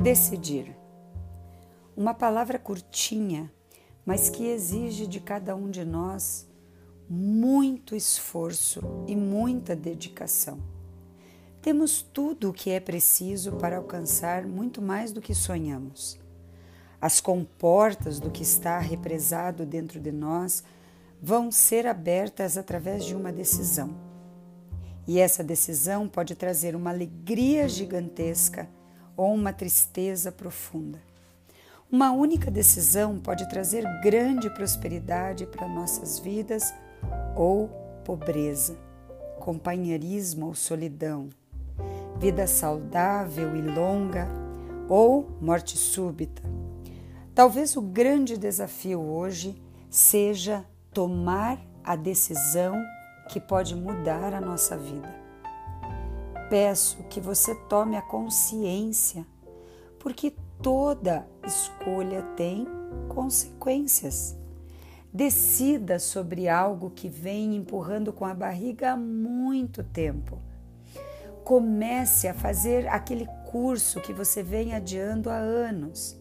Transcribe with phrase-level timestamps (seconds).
[0.00, 0.74] Decidir.
[1.94, 3.52] Uma palavra curtinha,
[4.02, 6.48] mas que exige de cada um de nós
[7.06, 10.58] muito esforço e muita dedicação.
[11.60, 16.18] Temos tudo o que é preciso para alcançar muito mais do que sonhamos.
[16.98, 20.64] As comportas do que está represado dentro de nós
[21.20, 23.94] vão ser abertas através de uma decisão.
[25.06, 28.66] E essa decisão pode trazer uma alegria gigantesca
[29.20, 30.98] ou uma tristeza profunda.
[31.92, 36.72] Uma única decisão pode trazer grande prosperidade para nossas vidas
[37.36, 37.68] ou
[38.02, 38.78] pobreza,
[39.38, 41.28] companheirismo ou solidão,
[42.18, 44.26] vida saudável e longa
[44.88, 46.42] ou morte súbita.
[47.34, 49.60] Talvez o grande desafio hoje
[49.90, 52.82] seja tomar a decisão
[53.28, 55.19] que pode mudar a nossa vida
[56.50, 59.24] peço que você tome a consciência,
[60.00, 62.66] porque toda escolha tem
[63.08, 64.36] consequências.
[65.12, 70.38] Decida sobre algo que vem empurrando com a barriga há muito tempo.
[71.44, 76.16] Comece a fazer aquele curso que você vem adiando há anos.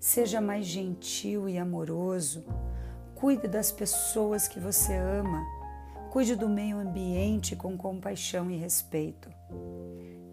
[0.00, 2.44] Seja mais gentil e amoroso.
[3.14, 5.63] Cuide das pessoas que você ama.
[6.14, 9.28] Cuide do meio ambiente com compaixão e respeito.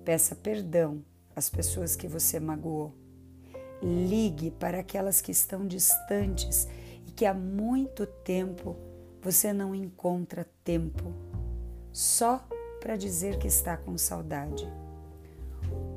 [0.06, 1.04] Peça perdão
[1.36, 2.94] às pessoas que você magoou.
[3.82, 6.68] Ligue para aquelas que estão distantes
[7.08, 8.78] e que há muito tempo
[9.24, 11.16] você não encontra tempo
[11.92, 12.48] só
[12.80, 14.72] para dizer que está com saudade.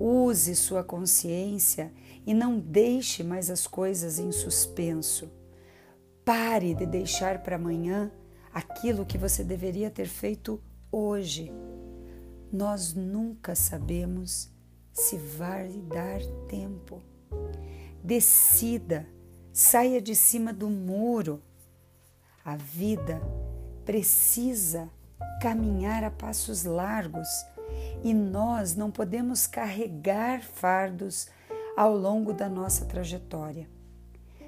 [0.01, 1.93] Use sua consciência
[2.27, 5.31] e não deixe mais as coisas em suspenso.
[6.25, 8.11] Pare de deixar para amanhã
[8.55, 11.53] aquilo que você deveria ter feito hoje.
[12.53, 14.49] Nós nunca sabemos
[14.93, 17.03] se vai dar tempo.
[18.03, 19.09] Decida,
[19.53, 21.43] saia de cima do muro.
[22.45, 23.21] A vida
[23.85, 24.89] precisa
[25.43, 27.29] caminhar a passos largos
[28.05, 31.27] e nós não podemos carregar fardos
[31.77, 33.69] ao longo da nossa trajetória.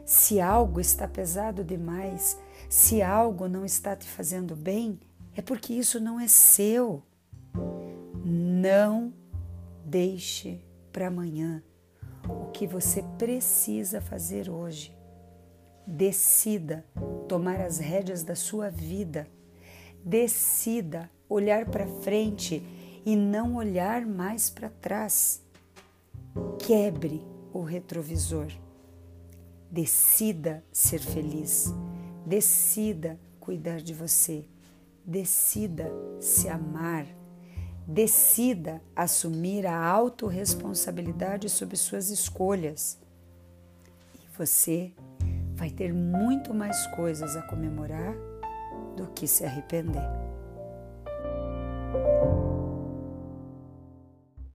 [0.07, 2.39] Se algo está pesado demais,
[2.71, 5.01] se algo não está te fazendo bem,
[5.35, 7.03] é porque isso não é seu.
[8.25, 9.13] Não
[9.85, 11.61] deixe para amanhã
[12.29, 14.97] o que você precisa fazer hoje.
[15.85, 16.87] Decida
[17.27, 19.27] tomar as rédeas da sua vida.
[20.05, 22.63] Decida olhar para frente
[23.05, 25.43] e não olhar mais para trás.
[26.61, 28.66] Quebre o retrovisor.
[29.71, 31.73] Decida ser feliz.
[32.25, 34.47] Decida cuidar de você.
[35.05, 35.91] Decida
[36.21, 37.07] se amar.
[37.87, 42.99] Decida assumir a autorresponsabilidade sobre suas escolhas.
[44.15, 44.93] E você
[45.55, 48.15] vai ter muito mais coisas a comemorar
[48.97, 50.03] do que se arrepender.